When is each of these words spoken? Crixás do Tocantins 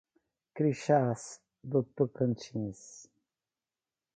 Crixás 0.55 1.21
do 1.63 1.83
Tocantins 1.95 3.07